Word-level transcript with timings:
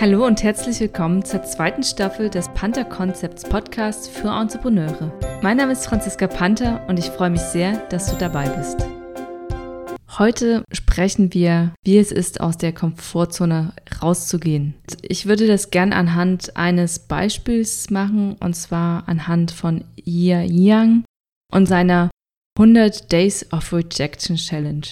Hallo 0.00 0.24
und 0.24 0.44
herzlich 0.44 0.78
willkommen 0.78 1.24
zur 1.24 1.42
zweiten 1.42 1.82
Staffel 1.82 2.30
des 2.30 2.48
Panther 2.50 2.84
Concepts 2.84 3.42
Podcasts 3.42 4.06
für 4.06 4.28
Entrepreneure. 4.28 5.12
Mein 5.42 5.56
Name 5.56 5.72
ist 5.72 5.86
Franziska 5.86 6.28
Panther 6.28 6.86
und 6.86 7.00
ich 7.00 7.06
freue 7.06 7.30
mich 7.30 7.40
sehr, 7.40 7.78
dass 7.88 8.08
du 8.08 8.16
dabei 8.16 8.48
bist. 8.48 8.86
Heute 10.16 10.62
sprechen 10.72 11.34
wir, 11.34 11.74
wie 11.82 11.98
es 11.98 12.12
ist, 12.12 12.40
aus 12.40 12.56
der 12.56 12.72
Komfortzone 12.72 13.72
rauszugehen. 14.00 14.74
Ich 15.02 15.26
würde 15.26 15.48
das 15.48 15.70
gern 15.70 15.92
anhand 15.92 16.56
eines 16.56 17.00
Beispiels 17.00 17.90
machen, 17.90 18.36
und 18.38 18.54
zwar 18.54 19.08
anhand 19.08 19.50
von 19.50 19.82
Ye 19.96 20.44
Yang 20.44 21.02
und 21.52 21.66
seiner 21.66 22.08
100 22.56 23.10
Days 23.10 23.52
of 23.52 23.72
Rejection 23.72 24.36
Challenge. 24.36 24.86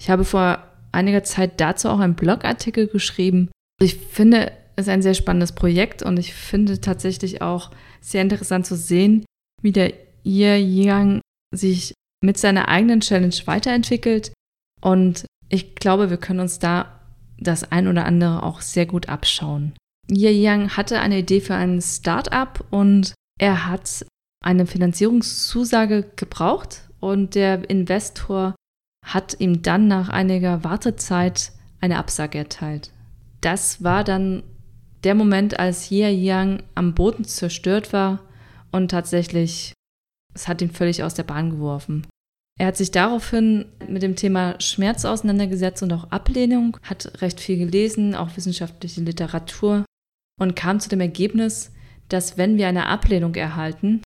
Ich 0.00 0.08
habe 0.08 0.24
vor 0.24 0.62
einiger 0.92 1.24
Zeit 1.24 1.60
dazu 1.60 1.88
auch 1.88 1.98
einen 1.98 2.14
Blogartikel 2.14 2.86
geschrieben 2.86 3.50
ich 3.80 3.96
finde, 3.96 4.52
es 4.76 4.86
ist 4.86 4.92
ein 4.92 5.02
sehr 5.02 5.14
spannendes 5.14 5.52
Projekt 5.52 6.02
und 6.02 6.18
ich 6.18 6.34
finde 6.34 6.80
tatsächlich 6.80 7.42
auch 7.42 7.70
sehr 8.00 8.22
interessant 8.22 8.66
zu 8.66 8.76
sehen, 8.76 9.24
wie 9.62 9.72
der 9.72 9.92
Ye 10.22 10.56
Yang 10.56 11.20
sich 11.54 11.94
mit 12.22 12.38
seiner 12.38 12.68
eigenen 12.68 13.00
Challenge 13.00 13.34
weiterentwickelt. 13.46 14.32
Und 14.80 15.24
ich 15.48 15.74
glaube, 15.74 16.10
wir 16.10 16.16
können 16.16 16.40
uns 16.40 16.58
da 16.58 17.00
das 17.38 17.70
ein 17.70 17.88
oder 17.88 18.04
andere 18.04 18.42
auch 18.42 18.60
sehr 18.60 18.86
gut 18.86 19.08
abschauen. 19.08 19.74
Ye 20.08 20.30
Yang 20.30 20.76
hatte 20.76 21.00
eine 21.00 21.18
Idee 21.18 21.40
für 21.40 21.54
ein 21.54 21.80
Start-up 21.80 22.64
und 22.70 23.14
er 23.40 23.66
hat 23.66 24.04
eine 24.44 24.66
Finanzierungszusage 24.66 26.10
gebraucht 26.16 26.88
und 27.00 27.34
der 27.34 27.68
Investor 27.68 28.54
hat 29.04 29.36
ihm 29.40 29.62
dann 29.62 29.88
nach 29.88 30.08
einiger 30.08 30.64
Wartezeit 30.64 31.52
eine 31.80 31.98
Absage 31.98 32.38
erteilt 32.38 32.92
das 33.40 33.82
war 33.82 34.04
dann 34.04 34.42
der 35.04 35.14
Moment, 35.14 35.58
als 35.58 35.90
Ye 35.90 36.08
Yang 36.10 36.62
am 36.74 36.94
Boden 36.94 37.24
zerstört 37.24 37.92
war 37.92 38.24
und 38.72 38.90
tatsächlich, 38.90 39.72
es 40.34 40.48
hat 40.48 40.60
ihn 40.60 40.70
völlig 40.70 41.02
aus 41.02 41.14
der 41.14 41.22
Bahn 41.22 41.50
geworfen. 41.50 42.06
Er 42.58 42.66
hat 42.66 42.76
sich 42.76 42.90
daraufhin 42.90 43.66
mit 43.88 44.02
dem 44.02 44.16
Thema 44.16 44.60
Schmerz 44.60 45.04
auseinandergesetzt 45.04 45.82
und 45.84 45.92
auch 45.92 46.10
Ablehnung, 46.10 46.76
hat 46.82 47.22
recht 47.22 47.40
viel 47.40 47.56
gelesen, 47.58 48.16
auch 48.16 48.36
wissenschaftliche 48.36 49.00
Literatur 49.00 49.84
und 50.40 50.56
kam 50.56 50.80
zu 50.80 50.88
dem 50.88 51.00
Ergebnis, 51.00 51.72
dass 52.08 52.36
wenn 52.36 52.56
wir 52.56 52.66
eine 52.66 52.86
Ablehnung 52.86 53.34
erhalten, 53.36 54.02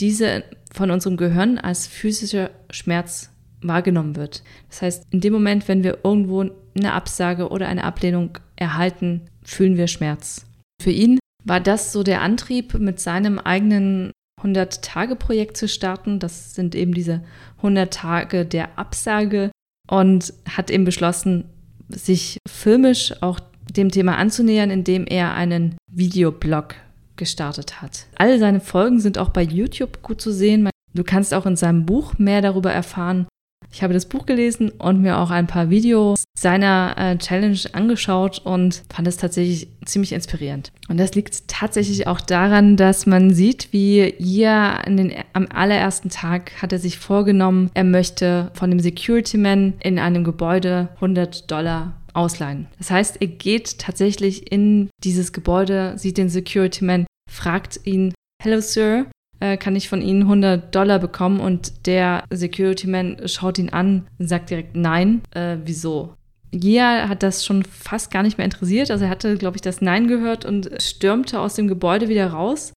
diese 0.00 0.42
von 0.72 0.90
unserem 0.90 1.16
Gehirn 1.16 1.58
als 1.58 1.86
physischer 1.86 2.50
Schmerz 2.70 3.30
wahrgenommen 3.62 4.16
wird. 4.16 4.42
Das 4.68 4.82
heißt, 4.82 5.06
in 5.10 5.20
dem 5.20 5.32
Moment, 5.32 5.68
wenn 5.68 5.84
wir 5.84 5.98
irgendwo 6.02 6.50
eine 6.76 6.92
Absage 6.92 7.48
oder 7.48 7.68
eine 7.68 7.84
Ablehnung 7.84 8.38
erhalten, 8.56 9.22
fühlen 9.42 9.76
wir 9.76 9.86
Schmerz. 9.86 10.46
Für 10.82 10.90
ihn 10.90 11.18
war 11.44 11.60
das 11.60 11.92
so 11.92 12.02
der 12.02 12.22
Antrieb, 12.22 12.74
mit 12.74 13.00
seinem 13.00 13.38
eigenen 13.38 14.12
100-Tage-Projekt 14.42 15.56
zu 15.56 15.68
starten. 15.68 16.18
Das 16.18 16.54
sind 16.54 16.74
eben 16.74 16.94
diese 16.94 17.22
100 17.58 17.92
Tage 17.92 18.44
der 18.44 18.78
Absage 18.78 19.50
und 19.88 20.32
hat 20.48 20.70
eben 20.70 20.84
beschlossen, 20.84 21.44
sich 21.88 22.38
filmisch 22.48 23.14
auch 23.22 23.40
dem 23.70 23.90
Thema 23.90 24.16
anzunähern, 24.16 24.70
indem 24.70 25.06
er 25.06 25.34
einen 25.34 25.76
Videoblog 25.90 26.74
gestartet 27.16 27.80
hat. 27.80 28.06
Alle 28.16 28.38
seine 28.38 28.60
Folgen 28.60 29.00
sind 29.00 29.18
auch 29.18 29.28
bei 29.28 29.42
YouTube 29.42 30.02
gut 30.02 30.20
zu 30.20 30.32
sehen. 30.32 30.68
Du 30.94 31.04
kannst 31.04 31.34
auch 31.34 31.46
in 31.46 31.56
seinem 31.56 31.86
Buch 31.86 32.18
mehr 32.18 32.42
darüber 32.42 32.72
erfahren, 32.72 33.26
ich 33.72 33.82
habe 33.82 33.94
das 33.94 34.06
Buch 34.06 34.26
gelesen 34.26 34.70
und 34.70 35.00
mir 35.00 35.18
auch 35.18 35.30
ein 35.30 35.46
paar 35.46 35.70
Videos 35.70 36.24
seiner 36.38 36.94
äh, 36.96 37.18
Challenge 37.18 37.58
angeschaut 37.72 38.40
und 38.44 38.82
fand 38.92 39.08
es 39.08 39.16
tatsächlich 39.16 39.68
ziemlich 39.84 40.12
inspirierend. 40.12 40.72
Und 40.88 40.98
das 40.98 41.14
liegt 41.14 41.48
tatsächlich 41.48 42.06
auch 42.06 42.20
daran, 42.20 42.76
dass 42.76 43.06
man 43.06 43.32
sieht, 43.32 43.72
wie 43.72 44.14
den, 44.18 45.12
am 45.32 45.48
allerersten 45.52 46.10
Tag 46.10 46.62
hat 46.62 46.72
er 46.72 46.78
sich 46.78 46.98
vorgenommen, 46.98 47.70
er 47.74 47.84
möchte 47.84 48.50
von 48.54 48.70
dem 48.70 48.80
Security 48.80 49.38
Man 49.38 49.74
in 49.80 49.98
einem 49.98 50.24
Gebäude 50.24 50.88
100 50.96 51.50
Dollar 51.50 51.94
ausleihen. 52.14 52.66
Das 52.78 52.90
heißt, 52.90 53.20
er 53.20 53.26
geht 53.26 53.78
tatsächlich 53.78 54.50
in 54.52 54.88
dieses 55.02 55.32
Gebäude, 55.32 55.94
sieht 55.96 56.16
den 56.16 56.28
Security 56.28 56.84
Man, 56.84 57.06
fragt 57.30 57.80
ihn, 57.84 58.14
Hello 58.42 58.60
Sir, 58.60 59.06
äh, 59.40 59.56
kann 59.56 59.76
ich 59.76 59.88
von 59.88 60.02
Ihnen 60.02 60.22
100 60.22 60.74
Dollar 60.74 60.98
bekommen? 60.98 61.40
Und 61.40 61.86
der 61.86 62.24
Security 62.30 62.86
Man 62.86 63.16
schaut 63.26 63.58
ihn 63.58 63.70
an 63.70 64.06
und 64.18 64.28
sagt 64.28 64.50
direkt, 64.50 64.76
nein, 64.76 65.22
äh, 65.32 65.56
wieso? 65.64 66.14
Gia 66.52 67.08
hat 67.08 67.22
das 67.22 67.44
schon 67.44 67.64
fast 67.64 68.10
gar 68.10 68.22
nicht 68.22 68.38
mehr 68.38 68.44
interessiert. 68.44 68.90
Also 68.90 69.04
er 69.04 69.10
hatte, 69.10 69.36
glaube 69.36 69.56
ich, 69.56 69.62
das 69.62 69.80
Nein 69.80 70.06
gehört 70.06 70.44
und 70.44 70.70
stürmte 70.80 71.40
aus 71.40 71.54
dem 71.54 71.68
Gebäude 71.68 72.08
wieder 72.08 72.28
raus. 72.28 72.72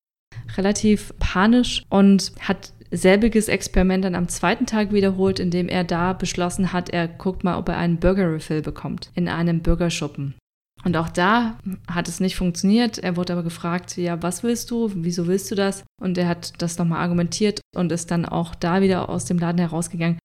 Relativ 0.57 1.13
panisch 1.19 1.83
und 1.89 2.31
hat 2.39 2.71
selbiges 2.91 3.47
Experiment 3.49 4.05
dann 4.05 4.15
am 4.15 4.29
zweiten 4.29 4.65
Tag 4.65 4.91
wiederholt, 4.91 5.39
indem 5.39 5.67
er 5.67 5.83
da 5.83 6.13
beschlossen 6.13 6.73
hat, 6.73 6.89
er 6.89 7.07
guckt 7.07 7.43
mal, 7.43 7.57
ob 7.57 7.69
er 7.69 7.77
einen 7.77 7.97
Burger 7.97 8.33
Refill 8.33 8.61
bekommt 8.61 9.11
in 9.13 9.27
einem 9.27 9.61
Burgerschuppen. 9.61 10.35
Und 10.83 10.95
auch 10.95 11.09
da 11.09 11.57
hat 11.89 12.07
es 12.07 12.19
nicht 12.19 12.35
funktioniert. 12.35 12.97
Er 12.99 13.15
wurde 13.15 13.33
aber 13.33 13.43
gefragt, 13.43 13.97
ja, 13.97 14.21
was 14.21 14.43
willst 14.43 14.71
du? 14.71 14.91
Wieso 14.95 15.27
willst 15.27 15.49
du 15.51 15.55
das? 15.55 15.83
Und 16.01 16.17
er 16.17 16.27
hat 16.27 16.61
das 16.61 16.77
nochmal 16.77 16.99
argumentiert 16.99 17.61
und 17.75 17.91
ist 17.91 18.11
dann 18.11 18.25
auch 18.25 18.55
da 18.55 18.81
wieder 18.81 19.09
aus 19.09 19.25
dem 19.25 19.39
Laden 19.39 19.59
herausgegangen. 19.59 20.19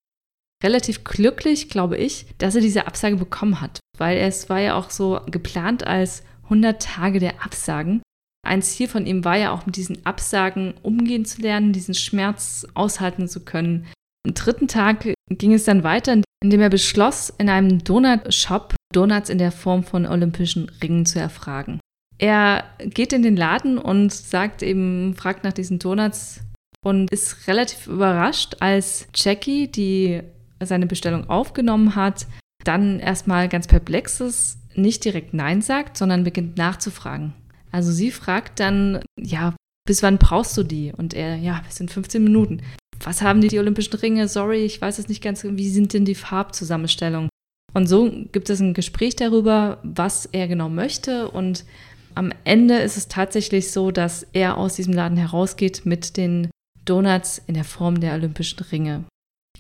Relativ 0.63 1.03
glücklich, 1.03 1.69
glaube 1.69 1.97
ich, 1.97 2.27
dass 2.39 2.55
er 2.55 2.61
diese 2.61 2.87
Absage 2.87 3.17
bekommen 3.17 3.61
hat, 3.61 3.81
weil 3.99 4.19
es 4.19 4.49
war 4.49 4.61
ja 4.61 4.77
auch 4.77 4.91
so 4.91 5.21
geplant 5.27 5.85
als 5.85 6.23
100 6.45 6.81
Tage 6.81 7.19
der 7.19 7.43
Absagen. 7.43 8.03
Ein 8.47 8.63
Ziel 8.63 8.89
von 8.89 9.07
ihm 9.07 9.25
war 9.25 9.37
ja 9.37 9.53
auch 9.53 9.67
mit 9.67 9.77
diesen 9.77 10.05
Absagen 10.05 10.75
umgehen 10.83 11.25
zu 11.25 11.41
lernen, 11.41 11.73
diesen 11.73 11.95
Schmerz 11.95 12.67
aushalten 12.75 13.27
zu 13.27 13.45
können. 13.45 13.87
Am 14.27 14.35
dritten 14.35 14.69
Tag 14.69 15.15
ging 15.31 15.53
es 15.53 15.65
dann 15.65 15.83
weiter, 15.83 16.21
indem 16.43 16.61
er 16.61 16.71
beschloss, 16.71 17.31
in 17.39 17.49
einem 17.49 17.83
Donut-Shop 17.83 18.75
Donuts 18.93 19.31
in 19.31 19.39
der 19.39 19.53
Form 19.53 19.85
von 19.85 20.07
olympischen 20.07 20.71
Ringen 20.83 21.07
zu 21.07 21.19
erfragen. 21.19 21.81
Er 22.19 22.65
geht 22.79 23.13
in 23.13 23.23
den 23.23 23.37
Laden 23.37 23.79
und 23.79 24.13
sagt 24.13 24.63
eben, 24.63 25.15
fragt 25.15 25.45
nach 25.45 25.53
diesen 25.53 25.79
Donuts 25.79 26.41
und 26.85 27.11
ist 27.11 27.49
relativ 27.49 27.87
überrascht, 27.87 28.57
als 28.61 29.09
Jackie, 29.15 29.69
die 29.69 30.23
seine 30.63 30.87
Bestellung 30.87 31.29
aufgenommen 31.29 31.97
hat, 31.97 32.27
dann 32.65 33.01
erstmal 33.01 33.49
ganz 33.49 33.67
perplex 33.67 34.21
ist, 34.21 34.59
nicht 34.77 35.05
direkt 35.05 35.35
Nein 35.35 35.63
sagt, 35.63 35.97
sondern 35.97 36.25
beginnt 36.25 36.57
nachzufragen. 36.57 37.33
Also 37.73 37.91
sie 37.91 38.11
fragt 38.11 38.61
dann, 38.61 39.01
ja, 39.19 39.55
bis 39.87 40.03
wann 40.03 40.19
brauchst 40.19 40.57
du 40.57 40.63
die? 40.63 40.93
Und 40.97 41.15
er, 41.15 41.37
ja, 41.37 41.63
bis 41.67 41.81
in 41.81 41.89
15 41.89 42.23
Minuten. 42.23 42.63
Was 43.03 43.23
haben 43.23 43.41
die, 43.41 43.49
die 43.49 43.59
Olympischen 43.59 43.95
Ringe? 43.95 44.29
Sorry, 44.29 44.65
ich 44.65 44.81
weiß 44.81 44.99
es 44.99 45.09
nicht 45.09 45.23
ganz. 45.23 45.43
Wie 45.45 45.69
sind 45.69 45.93
denn 45.93 46.05
die 46.05 46.15
Farbzusammenstellungen? 46.15 47.29
Und 47.75 47.87
so 47.87 48.11
gibt 48.33 48.51
es 48.51 48.61
ein 48.61 48.75
Gespräch 48.75 49.17
darüber, 49.17 49.79
was 49.83 50.27
er 50.27 50.49
genau 50.49 50.69
möchte. 50.69 51.31
Und 51.31 51.65
am 52.15 52.33
Ende 52.45 52.79
ist 52.79 52.97
es 52.97 53.09
tatsächlich 53.09 53.71
so, 53.71 53.91
dass 53.91 54.27
er 54.33 54.59
aus 54.59 54.75
diesem 54.75 54.93
Laden 54.93 55.17
herausgeht 55.17 55.83
mit 55.85 56.17
den 56.17 56.51
Donuts 56.85 57.41
in 57.47 57.55
der 57.55 57.65
Form 57.65 58.01
der 58.01 58.15
Olympischen 58.15 58.61
Ringe. 58.65 59.05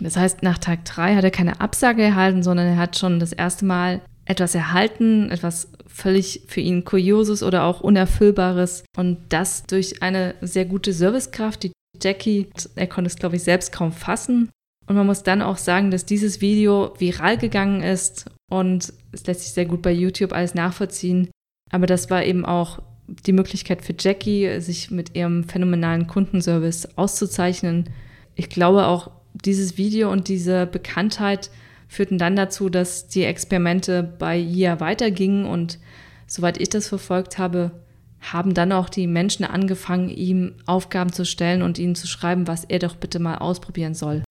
Das 0.01 0.17
heißt, 0.17 0.43
nach 0.43 0.59
Tag 0.59 0.85
drei 0.85 1.15
hat 1.15 1.25
er 1.25 1.31
keine 1.31 1.61
Absage 1.61 2.03
erhalten, 2.03 2.43
sondern 2.43 2.67
er 2.67 2.77
hat 2.77 2.99
schon 2.99 3.21
das 3.21 3.33
erste 3.33 3.65
Mal 3.65 4.01
etwas 4.25 4.55
erhalten, 4.55 5.31
etwas 5.31 5.69
völlig 5.87 6.43
für 6.49 6.61
ihn 6.61 6.85
Kurioses 6.85 7.43
oder 7.43 7.65
auch 7.65 7.81
Unerfüllbares. 7.81 8.85
Und 8.97 9.19
das 9.29 9.65
durch 9.65 10.03
eine 10.03 10.35
sehr 10.41 10.65
gute 10.65 10.93
Servicekraft, 10.93 11.65
die 11.65 11.73
Jackie, 12.01 12.49
er 12.75 12.87
konnte 12.87 13.09
es, 13.09 13.17
glaube 13.17 13.37
ich, 13.37 13.43
selbst 13.43 13.73
kaum 13.73 13.93
fassen. 13.93 14.51
Und 14.87 14.97
man 14.97 15.07
muss 15.07 15.23
dann 15.23 15.43
auch 15.43 15.57
sagen, 15.57 15.91
dass 15.91 16.05
dieses 16.05 16.41
Video 16.41 16.93
viral 16.99 17.39
gegangen 17.39 17.83
ist 17.83 18.27
und 18.51 18.93
es 19.13 19.27
lässt 19.27 19.43
sich 19.43 19.53
sehr 19.53 19.67
gut 19.67 19.83
bei 19.83 19.93
YouTube 19.93 20.33
alles 20.33 20.55
nachvollziehen. 20.55 21.31
Aber 21.71 21.87
das 21.87 22.11
war 22.11 22.25
eben 22.25 22.45
auch 22.45 22.81
die 23.07 23.33
Möglichkeit 23.33 23.83
für 23.83 23.95
Jackie, 23.99 24.61
sich 24.61 24.91
mit 24.91 25.15
ihrem 25.15 25.45
phänomenalen 25.45 26.07
Kundenservice 26.07 26.97
auszuzeichnen. 26.97 27.91
Ich 28.35 28.49
glaube 28.49 28.87
auch, 28.87 29.11
dieses 29.35 29.79
Video 29.79 30.11
und 30.11 30.29
diese 30.29 30.67
Bekanntheit 30.67 31.51
führten 31.89 32.19
dann 32.19 32.37
dazu, 32.37 32.69
dass 32.69 33.09
die 33.09 33.25
Experimente 33.25 34.03
bei 34.03 34.39
IA 34.39 34.81
weitergingen 34.81 35.47
und 35.47 35.79
soweit 36.27 36.61
ich 36.61 36.69
das 36.69 36.89
verfolgt 36.89 37.39
habe, 37.39 37.73
haben 38.21 38.55
dann 38.55 38.73
auch 38.73 38.89
die 38.89 39.07
Menschen 39.07 39.45
angefangen, 39.45 40.09
ihm 40.09 40.55
Aufgaben 40.65 41.13
zu 41.13 41.25
stellen 41.25 41.63
und 41.63 41.79
ihnen 41.79 41.95
zu 41.95 42.07
schreiben, 42.07 42.47
was 42.47 42.65
er 42.65 42.79
doch 42.79 42.97
bitte 42.97 43.19
mal 43.19 43.37
ausprobieren 43.37 43.95
soll. 43.95 44.23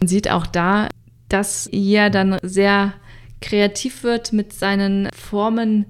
Man 0.00 0.08
sieht 0.08 0.30
auch 0.30 0.46
da, 0.46 0.88
dass 1.28 1.66
er 1.66 2.10
dann 2.10 2.38
sehr 2.42 2.94
kreativ 3.40 4.02
wird 4.02 4.32
mit 4.32 4.52
seinen 4.52 5.08
Formen. 5.14 5.86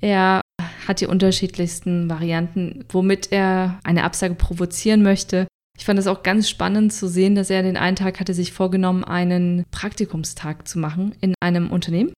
Er 0.00 0.40
hat 0.86 1.00
die 1.00 1.06
unterschiedlichsten 1.06 2.10
Varianten, 2.10 2.84
womit 2.90 3.32
er 3.32 3.78
eine 3.84 4.04
Absage 4.04 4.34
provozieren 4.34 5.02
möchte. 5.02 5.46
Ich 5.78 5.84
fand 5.84 5.98
es 5.98 6.06
auch 6.06 6.22
ganz 6.22 6.48
spannend 6.48 6.92
zu 6.92 7.08
sehen, 7.08 7.34
dass 7.34 7.50
er 7.50 7.62
den 7.62 7.76
einen 7.76 7.96
Tag 7.96 8.20
hatte 8.20 8.34
sich 8.34 8.52
vorgenommen, 8.52 9.04
einen 9.04 9.64
Praktikumstag 9.70 10.68
zu 10.68 10.78
machen 10.78 11.14
in 11.20 11.34
einem 11.42 11.70
Unternehmen. 11.70 12.12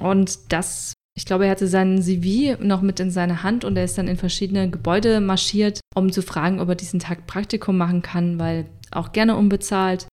Und 0.00 0.52
das 0.52 0.92
Ich 1.14 1.26
glaube, 1.26 1.44
er 1.44 1.50
hatte 1.50 1.66
seinen 1.66 2.00
CV 2.00 2.62
noch 2.62 2.80
mit 2.80 2.98
in 2.98 3.10
seiner 3.10 3.42
Hand 3.42 3.64
und 3.64 3.76
er 3.76 3.84
ist 3.84 3.98
dann 3.98 4.08
in 4.08 4.16
verschiedene 4.16 4.70
Gebäude 4.70 5.20
marschiert, 5.20 5.80
um 5.94 6.10
zu 6.10 6.22
fragen, 6.22 6.58
ob 6.58 6.68
er 6.70 6.74
diesen 6.74 7.00
Tag 7.00 7.26
Praktikum 7.26 7.76
machen 7.76 8.02
kann, 8.02 8.38
weil 8.38 8.66
auch 8.90 9.12
gerne 9.12 9.36
unbezahlt 9.36 10.06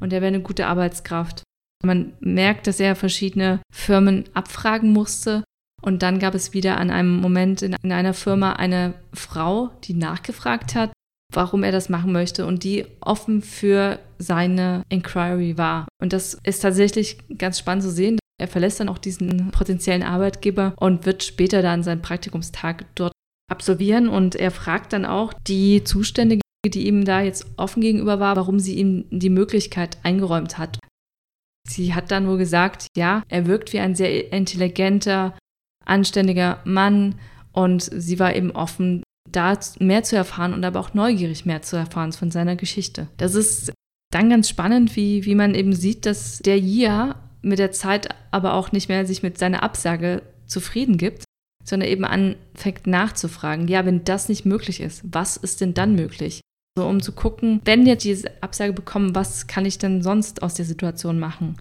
und 0.00 0.12
er 0.12 0.20
wäre 0.20 0.28
eine 0.28 0.42
gute 0.42 0.66
Arbeitskraft. 0.66 1.42
Man 1.84 2.14
merkt, 2.20 2.66
dass 2.66 2.80
er 2.80 2.96
verschiedene 2.96 3.60
Firmen 3.72 4.24
abfragen 4.34 4.92
musste. 4.92 5.44
Und 5.82 6.02
dann 6.02 6.18
gab 6.18 6.34
es 6.34 6.54
wieder 6.54 6.78
an 6.78 6.90
einem 6.90 7.20
Moment 7.20 7.62
in, 7.62 7.76
in 7.82 7.92
einer 7.92 8.14
Firma 8.14 8.54
eine 8.54 8.94
Frau, 9.12 9.70
die 9.84 9.94
nachgefragt 9.94 10.74
hat, 10.74 10.90
warum 11.32 11.62
er 11.62 11.72
das 11.72 11.88
machen 11.88 12.12
möchte 12.12 12.46
und 12.46 12.64
die 12.64 12.86
offen 13.00 13.42
für 13.42 13.98
seine 14.18 14.82
Inquiry 14.88 15.58
war. 15.58 15.86
Und 16.00 16.12
das 16.12 16.34
ist 16.44 16.60
tatsächlich 16.60 17.18
ganz 17.36 17.58
spannend 17.58 17.84
zu 17.84 17.90
sehen. 17.90 18.18
Er 18.38 18.48
verlässt 18.48 18.80
dann 18.80 18.88
auch 18.88 18.98
diesen 18.98 19.50
potenziellen 19.50 20.02
Arbeitgeber 20.02 20.74
und 20.76 21.06
wird 21.06 21.22
später 21.24 21.62
dann 21.62 21.82
seinen 21.82 22.02
Praktikumstag 22.02 22.86
dort 22.94 23.12
absolvieren. 23.50 24.08
Und 24.08 24.34
er 24.34 24.50
fragt 24.50 24.92
dann 24.92 25.04
auch 25.04 25.32
die 25.46 25.84
Zuständige, 25.84 26.42
die 26.64 26.86
ihm 26.86 27.04
da 27.04 27.20
jetzt 27.20 27.46
offen 27.56 27.80
gegenüber 27.80 28.20
war, 28.20 28.36
warum 28.36 28.58
sie 28.58 28.74
ihm 28.74 29.04
die 29.10 29.30
Möglichkeit 29.30 29.98
eingeräumt 30.02 30.58
hat. 30.58 30.78
Sie 31.68 31.94
hat 31.94 32.10
dann 32.10 32.28
wohl 32.28 32.38
gesagt, 32.38 32.86
ja, 32.96 33.22
er 33.28 33.46
wirkt 33.46 33.72
wie 33.72 33.80
ein 33.80 33.94
sehr 33.94 34.32
intelligenter, 34.32 35.36
anständiger 35.84 36.60
Mann 36.64 37.16
und 37.52 37.82
sie 37.82 38.18
war 38.18 38.34
eben 38.34 38.50
offen, 38.52 39.02
da 39.28 39.58
mehr 39.80 40.02
zu 40.02 40.16
erfahren 40.16 40.54
und 40.54 40.64
aber 40.64 40.80
auch 40.80 40.94
neugierig 40.94 41.46
mehr 41.46 41.62
zu 41.62 41.76
erfahren 41.76 42.12
von 42.12 42.30
seiner 42.30 42.56
Geschichte. 42.56 43.08
Das 43.16 43.34
ist 43.34 43.72
dann 44.12 44.30
ganz 44.30 44.48
spannend, 44.48 44.94
wie, 44.96 45.24
wie 45.24 45.34
man 45.34 45.54
eben 45.54 45.72
sieht, 45.72 46.06
dass 46.06 46.38
der 46.38 46.58
Jia 46.58 47.16
mit 47.42 47.58
der 47.58 47.72
Zeit 47.72 48.08
aber 48.30 48.54
auch 48.54 48.72
nicht 48.72 48.88
mehr 48.88 49.06
sich 49.06 49.22
mit 49.22 49.38
seiner 49.38 49.62
Absage 49.62 50.22
zufrieden 50.46 50.96
gibt, 50.96 51.24
sondern 51.64 51.88
eben 51.88 52.04
anfängt 52.04 52.86
nachzufragen, 52.86 53.68
ja, 53.68 53.84
wenn 53.84 54.04
das 54.04 54.28
nicht 54.28 54.46
möglich 54.46 54.80
ist, 54.80 55.02
was 55.04 55.36
ist 55.36 55.60
denn 55.60 55.74
dann 55.74 55.94
möglich? 55.94 56.40
So, 56.78 56.86
um 56.86 57.02
zu 57.02 57.12
gucken, 57.12 57.62
wenn 57.64 57.86
jetzt 57.86 58.04
diese 58.04 58.30
Absage 58.42 58.74
bekommen, 58.74 59.14
was 59.14 59.46
kann 59.46 59.64
ich 59.64 59.78
denn 59.78 60.02
sonst 60.02 60.42
aus 60.42 60.54
der 60.54 60.66
Situation 60.66 61.18
machen? 61.18 61.56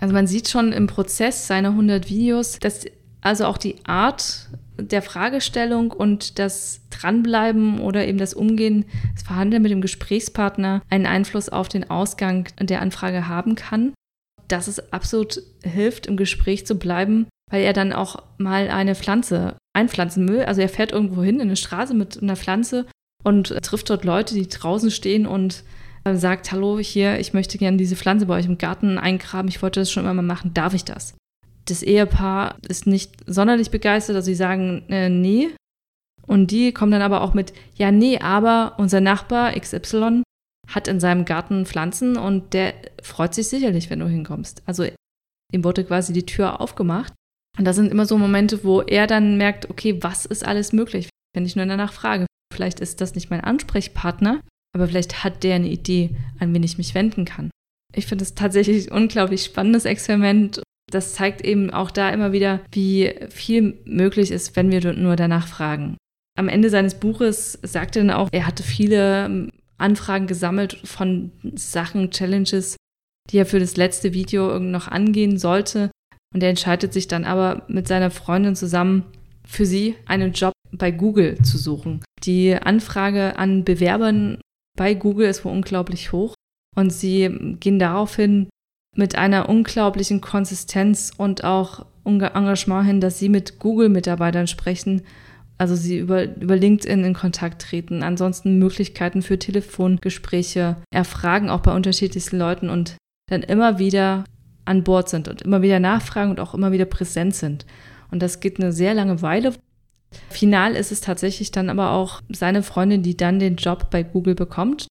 Also 0.00 0.12
man 0.12 0.26
sieht 0.26 0.48
schon 0.48 0.72
im 0.72 0.88
Prozess 0.88 1.46
seiner 1.46 1.70
100 1.70 2.08
Videos, 2.08 2.58
dass 2.58 2.84
also 3.20 3.46
auch 3.46 3.58
die 3.58 3.76
Art 3.84 4.48
der 4.76 5.02
Fragestellung 5.02 5.90
und 5.90 6.38
das 6.38 6.80
Dranbleiben 6.90 7.80
oder 7.80 8.06
eben 8.06 8.18
das 8.18 8.34
Umgehen, 8.34 8.84
das 9.14 9.24
Verhandeln 9.24 9.62
mit 9.62 9.72
dem 9.72 9.80
Gesprächspartner 9.80 10.82
einen 10.88 11.06
Einfluss 11.06 11.48
auf 11.48 11.68
den 11.68 11.90
Ausgang 11.90 12.48
der 12.60 12.80
Anfrage 12.80 13.28
haben 13.28 13.54
kann. 13.54 13.92
Dass 14.48 14.66
es 14.66 14.92
absolut 14.92 15.42
hilft, 15.62 16.06
im 16.06 16.16
Gespräch 16.16 16.66
zu 16.66 16.78
bleiben, 16.78 17.26
weil 17.50 17.62
er 17.62 17.72
dann 17.72 17.92
auch 17.92 18.22
mal 18.38 18.70
eine 18.70 18.94
Pflanze 18.94 19.56
einpflanzen 19.76 20.28
will. 20.28 20.44
Also 20.44 20.62
er 20.62 20.68
fährt 20.68 20.92
irgendwo 20.92 21.22
hin 21.22 21.36
in 21.36 21.42
eine 21.42 21.56
Straße 21.56 21.94
mit 21.94 22.22
einer 22.22 22.36
Pflanze 22.36 22.86
und 23.24 23.48
trifft 23.62 23.90
dort 23.90 24.04
Leute, 24.04 24.34
die 24.34 24.48
draußen 24.48 24.90
stehen 24.90 25.26
und 25.26 25.64
äh, 26.04 26.16
sagt, 26.16 26.52
hallo, 26.52 26.78
hier, 26.78 27.18
ich 27.18 27.32
möchte 27.32 27.58
gerne 27.58 27.76
diese 27.76 27.96
Pflanze 27.96 28.26
bei 28.26 28.38
euch 28.38 28.46
im 28.46 28.58
Garten 28.58 28.98
eingraben, 28.98 29.48
ich 29.48 29.62
wollte 29.62 29.80
das 29.80 29.90
schon 29.90 30.04
immer 30.04 30.14
mal 30.14 30.22
machen, 30.22 30.54
darf 30.54 30.74
ich 30.74 30.84
das? 30.84 31.14
Das 31.66 31.82
Ehepaar 31.82 32.56
ist 32.66 32.86
nicht 32.86 33.12
sonderlich 33.26 33.70
begeistert, 33.70 34.16
also 34.16 34.26
sie 34.26 34.34
sagen, 34.34 34.84
äh, 34.88 35.08
nee. 35.08 35.48
Und 36.26 36.50
die 36.50 36.72
kommen 36.72 36.92
dann 36.92 37.02
aber 37.02 37.22
auch 37.22 37.34
mit, 37.34 37.52
ja, 37.76 37.90
nee, 37.90 38.18
aber 38.18 38.74
unser 38.78 39.00
Nachbar 39.00 39.58
XY 39.58 40.22
hat 40.68 40.86
in 40.86 41.00
seinem 41.00 41.24
Garten 41.24 41.64
Pflanzen 41.66 42.16
und 42.16 42.52
der 42.52 42.74
freut 43.02 43.34
sich 43.34 43.48
sicherlich, 43.48 43.88
wenn 43.90 44.00
du 44.00 44.06
hinkommst. 44.06 44.62
Also 44.66 44.84
ihm 45.52 45.64
wurde 45.64 45.84
quasi 45.84 46.12
die 46.12 46.26
Tür 46.26 46.60
aufgemacht. 46.60 47.14
Und 47.58 47.64
das 47.64 47.76
sind 47.76 47.90
immer 47.90 48.06
so 48.06 48.18
Momente, 48.18 48.62
wo 48.62 48.82
er 48.82 49.06
dann 49.06 49.38
merkt, 49.38 49.70
okay, 49.70 50.02
was 50.02 50.26
ist 50.26 50.46
alles 50.46 50.72
möglich, 50.72 51.08
wenn 51.34 51.46
ich 51.46 51.56
nur 51.56 51.66
danach 51.66 51.92
frage. 51.92 52.26
Vielleicht 52.52 52.80
ist 52.80 53.00
das 53.00 53.14
nicht 53.14 53.30
mein 53.30 53.42
Ansprechpartner, 53.42 54.40
aber 54.74 54.88
vielleicht 54.88 55.24
hat 55.24 55.44
der 55.44 55.56
eine 55.56 55.68
Idee, 55.68 56.10
an 56.38 56.52
wen 56.54 56.62
ich 56.62 56.78
mich 56.78 56.94
wenden 56.94 57.24
kann. 57.24 57.50
Ich 57.94 58.06
finde 58.06 58.24
es 58.24 58.34
tatsächlich 58.34 58.90
ein 58.90 59.02
unglaublich 59.02 59.44
spannendes 59.44 59.84
Experiment. 59.84 60.62
Das 60.90 61.14
zeigt 61.14 61.42
eben 61.42 61.70
auch 61.70 61.90
da 61.90 62.10
immer 62.10 62.32
wieder, 62.32 62.60
wie 62.72 63.14
viel 63.30 63.78
möglich 63.84 64.30
ist, 64.30 64.56
wenn 64.56 64.70
wir 64.70 64.92
nur 64.94 65.16
danach 65.16 65.46
fragen. 65.46 65.96
Am 66.38 66.48
Ende 66.48 66.70
seines 66.70 66.94
Buches 66.94 67.58
sagt 67.62 67.96
er 67.96 68.04
dann 68.04 68.10
auch, 68.10 68.28
er 68.32 68.46
hatte 68.46 68.62
viele 68.62 69.26
ähm, 69.26 69.50
Anfragen 69.76 70.26
gesammelt 70.26 70.80
von 70.84 71.32
Sachen, 71.54 72.10
Challenges, 72.10 72.76
die 73.30 73.38
er 73.38 73.46
für 73.46 73.60
das 73.60 73.76
letzte 73.76 74.12
Video 74.12 74.58
noch 74.58 74.88
angehen 74.88 75.38
sollte. 75.38 75.90
Und 76.34 76.42
er 76.42 76.50
entscheidet 76.50 76.92
sich 76.92 77.08
dann 77.08 77.24
aber 77.24 77.64
mit 77.68 77.88
seiner 77.88 78.10
Freundin 78.10 78.54
zusammen, 78.54 79.04
für 79.46 79.66
sie 79.66 79.96
einen 80.06 80.32
Job 80.32 80.52
bei 80.72 80.90
Google 80.90 81.42
zu 81.42 81.58
suchen. 81.58 82.02
Die 82.24 82.54
Anfrage 82.54 83.38
an 83.38 83.64
Bewerbern 83.64 84.38
bei 84.76 84.94
Google 84.94 85.28
ist 85.28 85.44
wohl 85.44 85.52
unglaublich 85.52 86.12
hoch 86.12 86.34
und 86.76 86.90
sie 86.90 87.56
gehen 87.60 87.78
daraufhin 87.78 88.48
mit 88.96 89.16
einer 89.16 89.48
unglaublichen 89.48 90.20
Konsistenz 90.20 91.12
und 91.16 91.44
auch 91.44 91.86
Engagement 92.04 92.86
hin, 92.86 93.00
dass 93.00 93.18
sie 93.18 93.28
mit 93.28 93.58
Google-Mitarbeitern 93.58 94.46
sprechen, 94.46 95.02
also 95.58 95.74
sie 95.74 95.98
über, 95.98 96.24
über 96.36 96.56
LinkedIn 96.56 97.04
in 97.04 97.14
Kontakt 97.14 97.62
treten, 97.62 98.02
ansonsten 98.02 98.58
Möglichkeiten 98.58 99.22
für 99.22 99.38
Telefongespräche 99.38 100.76
erfragen, 100.90 101.50
auch 101.50 101.60
bei 101.60 101.74
unterschiedlichsten 101.74 102.38
Leuten 102.38 102.70
und 102.70 102.96
dann 103.28 103.42
immer 103.42 103.78
wieder 103.78 104.24
an 104.64 104.84
Bord 104.84 105.08
sind 105.08 105.28
und 105.28 105.42
immer 105.42 105.62
wieder 105.62 105.80
nachfragen 105.80 106.30
und 106.30 106.40
auch 106.40 106.54
immer 106.54 106.72
wieder 106.72 106.84
präsent 106.84 107.34
sind. 107.34 107.66
Und 108.10 108.22
das 108.22 108.40
geht 108.40 108.60
eine 108.60 108.72
sehr 108.72 108.94
lange 108.94 109.20
Weile, 109.20 109.52
Final 110.30 110.74
ist 110.74 110.92
es 110.92 111.00
tatsächlich 111.00 111.50
dann 111.50 111.70
aber 111.70 111.92
auch 111.92 112.20
seine 112.30 112.62
Freundin, 112.62 113.02
die 113.02 113.16
dann 113.16 113.38
den 113.38 113.56
Job 113.56 113.90
bei 113.90 114.02
Google 114.02 114.34
bekommt. 114.34 114.88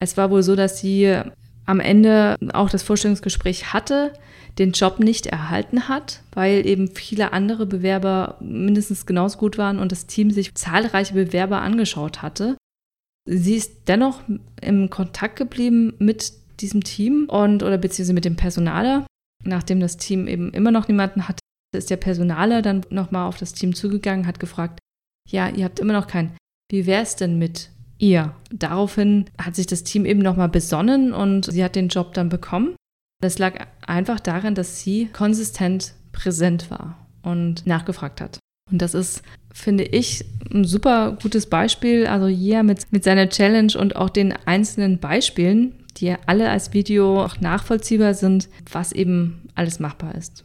Es 0.00 0.16
war 0.16 0.30
wohl 0.30 0.42
so, 0.42 0.56
dass 0.56 0.80
sie 0.80 1.16
am 1.64 1.80
Ende 1.80 2.36
auch 2.52 2.70
das 2.70 2.82
Vorstellungsgespräch 2.82 3.72
hatte, 3.72 4.12
den 4.58 4.72
Job 4.72 4.98
nicht 4.98 5.26
erhalten 5.26 5.88
hat, 5.88 6.22
weil 6.32 6.66
eben 6.66 6.88
viele 6.88 7.32
andere 7.32 7.66
Bewerber 7.66 8.36
mindestens 8.40 9.06
genauso 9.06 9.38
gut 9.38 9.58
waren 9.58 9.78
und 9.78 9.92
das 9.92 10.06
Team 10.06 10.30
sich 10.30 10.54
zahlreiche 10.54 11.14
Bewerber 11.14 11.60
angeschaut 11.62 12.20
hatte. 12.20 12.56
Sie 13.24 13.54
ist 13.54 13.82
dennoch 13.86 14.20
im 14.60 14.90
Kontakt 14.90 15.36
geblieben 15.36 15.94
mit 15.98 16.32
diesem 16.60 16.82
Team 16.82 17.26
und 17.28 17.62
oder 17.62 17.78
beziehungsweise 17.78 18.14
mit 18.14 18.24
dem 18.24 18.36
Personaler, 18.36 19.06
nachdem 19.44 19.80
das 19.80 19.96
Team 19.96 20.26
eben 20.26 20.52
immer 20.52 20.70
noch 20.70 20.88
niemanden 20.88 21.28
hatte, 21.72 21.78
ist 21.78 21.90
der 21.90 21.96
Personaler 21.96 22.62
dann 22.62 22.82
nochmal 22.90 23.26
auf 23.26 23.38
das 23.38 23.54
Team 23.54 23.74
zugegangen, 23.74 24.26
hat 24.26 24.38
gefragt, 24.38 24.78
ja, 25.28 25.48
ihr 25.48 25.64
habt 25.64 25.80
immer 25.80 25.94
noch 25.94 26.06
keinen. 26.06 26.36
Wie 26.70 26.86
wäre 26.86 27.02
es 27.02 27.16
denn 27.16 27.38
mit 27.38 27.70
ihr? 27.98 28.34
Daraufhin 28.50 29.26
hat 29.40 29.56
sich 29.56 29.66
das 29.66 29.84
Team 29.84 30.04
eben 30.04 30.20
nochmal 30.20 30.48
besonnen 30.48 31.12
und 31.12 31.46
sie 31.46 31.64
hat 31.64 31.76
den 31.76 31.88
Job 31.88 32.14
dann 32.14 32.28
bekommen. 32.28 32.76
Das 33.22 33.38
lag 33.38 33.66
einfach 33.86 34.20
daran, 34.20 34.54
dass 34.54 34.80
sie 34.80 35.06
konsistent 35.06 35.94
präsent 36.12 36.70
war 36.70 37.06
und 37.22 37.66
nachgefragt 37.66 38.20
hat. 38.20 38.38
Und 38.70 38.82
das 38.82 38.94
ist, 38.94 39.22
finde 39.52 39.84
ich, 39.84 40.24
ein 40.52 40.64
super 40.64 41.16
gutes 41.22 41.46
Beispiel. 41.46 42.06
Also 42.06 42.26
hier 42.26 42.62
mit, 42.62 42.90
mit 42.92 43.04
seiner 43.04 43.28
Challenge 43.28 43.72
und 43.78 43.96
auch 43.96 44.10
den 44.10 44.32
einzelnen 44.46 44.98
Beispielen, 44.98 45.74
die 45.98 46.14
alle 46.26 46.50
als 46.50 46.72
Video 46.72 47.22
auch 47.22 47.40
nachvollziehbar 47.40 48.14
sind, 48.14 48.48
was 48.70 48.92
eben 48.92 49.48
alles 49.54 49.78
machbar 49.78 50.14
ist. 50.14 50.44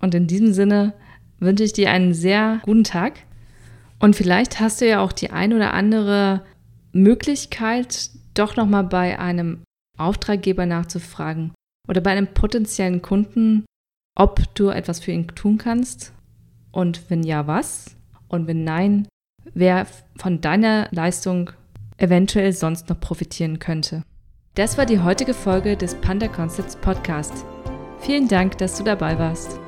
Und 0.00 0.14
in 0.14 0.26
diesem 0.26 0.52
Sinne 0.52 0.94
wünsche 1.38 1.64
ich 1.64 1.72
dir 1.72 1.90
einen 1.90 2.14
sehr 2.14 2.60
guten 2.62 2.84
Tag. 2.84 3.14
Und 3.98 4.16
vielleicht 4.16 4.60
hast 4.60 4.80
du 4.80 4.88
ja 4.88 5.00
auch 5.00 5.12
die 5.12 5.30
ein 5.30 5.52
oder 5.52 5.72
andere 5.72 6.42
Möglichkeit, 6.92 8.10
doch 8.34 8.56
nochmal 8.56 8.84
bei 8.84 9.18
einem 9.18 9.62
Auftraggeber 9.98 10.66
nachzufragen 10.66 11.52
oder 11.88 12.00
bei 12.00 12.10
einem 12.10 12.26
potenziellen 12.26 13.00
Kunden, 13.00 13.64
ob 14.14 14.42
du 14.54 14.68
etwas 14.68 15.00
für 15.00 15.12
ihn 15.12 15.28
tun 15.28 15.58
kannst 15.58 16.12
und 16.72 17.08
wenn 17.10 17.22
ja, 17.22 17.46
was 17.46 17.96
und 18.28 18.46
wenn 18.46 18.64
nein, 18.64 19.08
wer 19.54 19.86
von 20.16 20.40
deiner 20.40 20.88
Leistung 20.90 21.50
eventuell 21.96 22.52
sonst 22.52 22.88
noch 22.88 23.00
profitieren 23.00 23.58
könnte. 23.58 24.02
Das 24.54 24.78
war 24.78 24.86
die 24.86 25.00
heutige 25.00 25.34
Folge 25.34 25.76
des 25.76 25.94
Panda 25.94 26.28
Concepts 26.28 26.76
Podcast. 26.76 27.44
Vielen 28.00 28.28
Dank, 28.28 28.58
dass 28.58 28.76
du 28.76 28.84
dabei 28.84 29.18
warst. 29.18 29.65